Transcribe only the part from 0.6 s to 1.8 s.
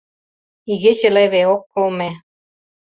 Игече леве, ок